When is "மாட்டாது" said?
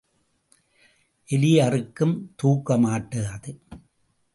2.77-3.51